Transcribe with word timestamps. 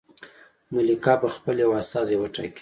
ملکه 0.73 1.13
به 1.21 1.27
خپل 1.35 1.55
یو 1.63 1.71
استازی 1.81 2.15
وټاکي. 2.19 2.59